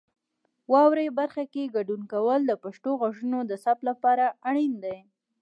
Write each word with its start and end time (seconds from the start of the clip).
واورئ 0.71 1.09
برخه 1.19 1.43
کې 1.53 1.71
ګډون 1.75 2.01
کول 2.11 2.39
د 2.47 2.51
پښتو 2.63 2.89
غږونو 3.01 3.39
د 3.45 3.51
ثبت 3.63 3.81
لپاره 3.89 4.25
اړین 4.49 4.73
دي. 4.83 4.97